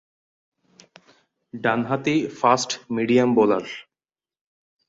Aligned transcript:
ডানহাতি 1.53 2.15
fast medium 2.39 3.29
bowler. 3.35 3.65